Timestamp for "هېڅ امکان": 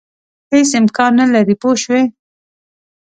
0.51-1.11